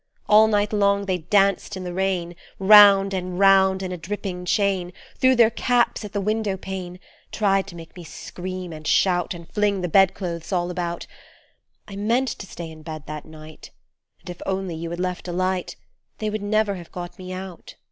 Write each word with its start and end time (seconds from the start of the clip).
All 0.27 0.47
night 0.47 0.73
long 0.73 1.05
they 1.05 1.19
danced 1.19 1.77
in 1.77 1.83
the 1.83 1.93
rain, 1.93 2.35
Round 2.57 3.13
and 3.13 3.37
round 3.37 3.83
in 3.83 3.91
a 3.91 3.97
dripping 3.97 4.45
chain, 4.45 4.93
Threw 5.19 5.35
their 5.35 5.51
caps 5.51 6.03
at 6.03 6.11
the 6.11 6.19
window 6.19 6.57
pane, 6.57 6.99
Tried 7.31 7.67
to 7.67 7.75
make 7.75 7.95
me 7.95 8.03
scream 8.03 8.73
and 8.73 8.87
shout 8.87 9.35
And 9.35 9.47
fling 9.53 9.81
the 9.81 9.87
bedclothes 9.87 10.51
all 10.51 10.71
about: 10.71 11.05
I 11.87 11.95
meant 11.97 12.29
to 12.29 12.47
stay 12.47 12.71
in 12.71 12.81
bed 12.81 13.03
that 13.05 13.25
night, 13.25 13.69
And 14.21 14.31
if 14.31 14.41
only 14.47 14.73
you 14.73 14.89
had 14.89 14.99
left 14.99 15.27
a 15.27 15.31
light 15.31 15.75
They 16.17 16.31
would 16.31 16.41
never 16.41 16.73
have 16.77 16.91
got 16.91 17.19
me 17.19 17.31
out. 17.31 17.75